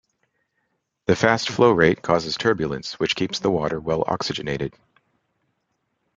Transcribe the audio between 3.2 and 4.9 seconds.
the water well oxygenated.